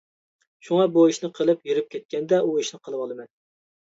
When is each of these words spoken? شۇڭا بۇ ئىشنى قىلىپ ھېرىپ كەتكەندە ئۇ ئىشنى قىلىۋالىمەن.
شۇڭا 0.69 0.85
بۇ 0.95 1.03
ئىشنى 1.09 1.29
قىلىپ 1.39 1.61
ھېرىپ 1.71 1.91
كەتكەندە 1.97 2.39
ئۇ 2.47 2.57
ئىشنى 2.63 2.81
قىلىۋالىمەن. 2.89 3.29